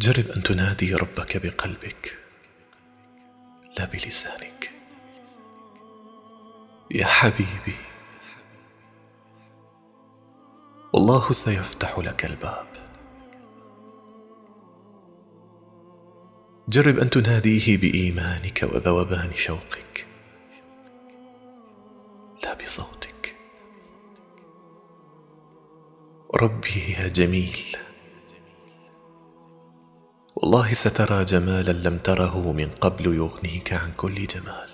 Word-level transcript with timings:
جرب 0.00 0.30
أن 0.30 0.42
تنادي 0.42 0.94
ربك 0.94 1.36
بقلبك 1.36 2.18
لا 3.78 3.84
بلسانك. 3.84 4.70
يا 6.90 7.06
حبيبي 7.06 7.76
والله 10.92 11.32
سيفتح 11.32 11.98
لك 11.98 12.24
الباب. 12.24 12.66
جرب 16.68 16.98
أن 16.98 17.10
تناديه 17.10 17.76
بإيمانك 17.76 18.62
وذوبان 18.62 19.32
شوقك 19.36 20.06
لا 22.44 22.54
بصوتك. 22.54 23.36
ربي 26.34 26.92
يا 26.98 27.08
جميل. 27.08 27.89
والله 30.42 30.74
سترى 30.74 31.24
جمالا 31.24 31.88
لم 31.88 31.98
تره 31.98 32.52
من 32.52 32.70
قبل 32.80 33.06
يغنيك 33.06 33.72
عن 33.72 33.92
كل 33.96 34.26
جمال. 34.26 34.70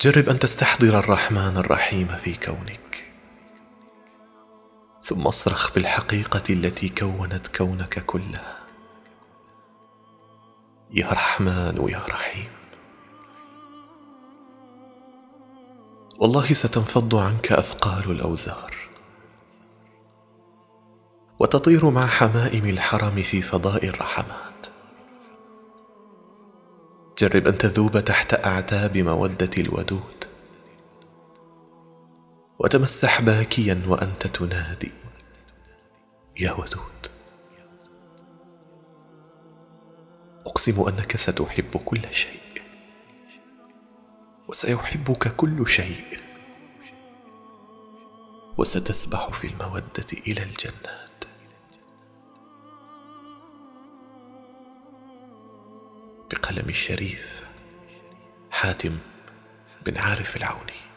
جرب 0.00 0.28
أن 0.28 0.38
تستحضر 0.38 0.98
الرحمن 0.98 1.56
الرحيم 1.56 2.08
في 2.08 2.34
كونك 2.34 3.12
ثم 5.02 5.22
اصرخ 5.22 5.74
بالحقيقة 5.74 6.42
التي 6.50 6.88
كونت 6.88 7.56
كونك 7.56 8.04
كله 8.06 8.56
يا 10.90 11.08
رحمن 11.10 11.88
يا 11.88 12.02
رحيم. 12.08 12.50
والله 16.18 16.52
ستنفض 16.52 17.14
عنك 17.16 17.52
أثقال 17.52 18.10
الأوزار. 18.10 18.87
وتطير 21.48 21.90
مع 21.90 22.06
حمائم 22.06 22.66
الحرم 22.66 23.22
في 23.22 23.42
فضاء 23.42 23.86
الرحمات. 23.86 24.66
جرب 27.18 27.46
أن 27.46 27.58
تذوب 27.58 28.00
تحت 28.00 28.46
أعتاب 28.46 28.96
مودة 28.96 29.50
الودود. 29.58 30.24
وتمسح 32.58 33.20
باكيا 33.20 33.82
وأنت 33.86 34.26
تنادي. 34.26 34.92
يا 36.40 36.52
ودود. 36.52 37.06
أقسم 40.46 40.80
أنك 40.80 41.16
ستحب 41.16 41.76
كل 41.84 42.00
شيء. 42.10 42.62
وسيحبك 44.48 45.36
كل 45.36 45.68
شيء. 45.68 46.20
وستسبح 48.58 49.30
في 49.30 49.46
المودة 49.46 50.06
إلى 50.26 50.42
الجنات 50.42 51.07
بقلم 56.30 56.68
الشريف 56.68 57.42
حاتم 58.50 58.98
بن 59.86 59.98
عارف 59.98 60.36
العوني. 60.36 60.87